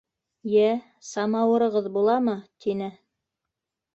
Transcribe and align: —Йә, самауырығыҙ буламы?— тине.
—Йә, 0.53 0.69
самауырығыҙ 1.07 1.91
буламы?— 1.97 2.35
тине. 2.65 2.87